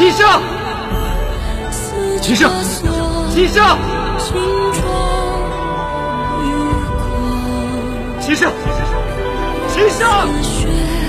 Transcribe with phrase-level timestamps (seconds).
[0.00, 0.26] 齐胜，
[2.22, 2.50] 齐胜，
[3.30, 3.78] 齐胜，
[4.18, 4.34] 齐
[8.34, 8.50] 胜，
[9.68, 10.10] 齐胜，
[10.40, 10.99] 齐